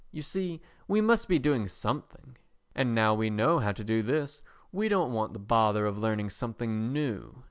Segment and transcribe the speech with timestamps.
[0.11, 2.35] You see, we must be doing something,
[2.73, 6.31] and now we know how to do this, we don't want the bother of learning
[6.31, 7.35] something new.